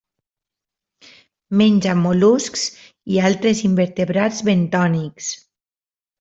Menja 1.61 1.93
mol·luscs 1.99 2.63
i 3.17 3.21
d'altres 3.21 3.63
invertebrats 3.69 4.43
bentònics. 4.51 5.31